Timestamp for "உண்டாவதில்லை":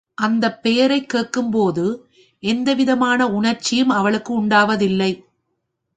4.43-5.11